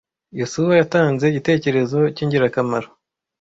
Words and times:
Yosuwa 0.39 0.73
yatanze 0.81 1.23
igitekerezo 1.27 1.99
cyingirakamaro. 2.15 2.87